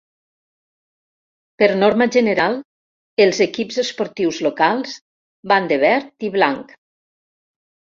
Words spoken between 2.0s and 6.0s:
general, els equips esportius locals van de